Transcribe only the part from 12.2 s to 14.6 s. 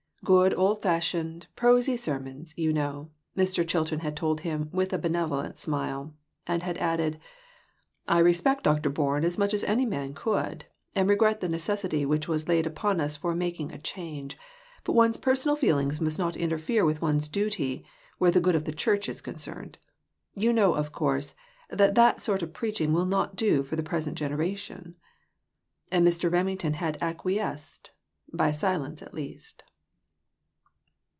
was laid upon us for making a change;